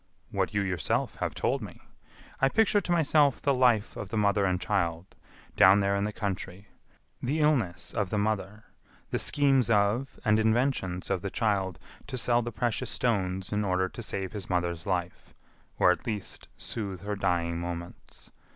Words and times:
"What 0.31 0.51
you 0.55 0.61
yourself 0.63 1.17
have 1.17 1.35
told 1.35 1.61
me. 1.61 1.79
I 2.39 2.49
picture 2.49 2.81
to 2.81 2.91
myself 2.91 3.39
the 3.39 3.53
life 3.53 3.95
of 3.95 4.09
the 4.09 4.17
mother 4.17 4.45
and 4.45 4.59
child 4.59 5.13
down 5.55 5.79
there 5.79 5.95
in 5.95 6.05
the 6.05 6.11
country; 6.11 6.69
the 7.21 7.39
illness 7.39 7.93
of 7.93 8.09
the 8.09 8.17
mother, 8.17 8.63
the 9.11 9.19
schemes 9.19 9.69
of 9.69 10.19
and 10.25 10.39
inventions 10.39 11.11
of 11.11 11.21
the 11.21 11.29
child 11.29 11.77
to 12.07 12.17
sell 12.17 12.41
the 12.41 12.51
precious 12.51 12.89
stones 12.89 13.53
in 13.53 13.63
order 13.63 13.87
to 13.89 14.01
save 14.01 14.31
his 14.31 14.49
mother's 14.49 14.87
life, 14.87 15.35
or, 15.77 15.91
at 15.91 16.07
least, 16.07 16.47
soothe 16.57 17.01
her 17.01 17.15
dying 17.15 17.59
moments. 17.59 18.31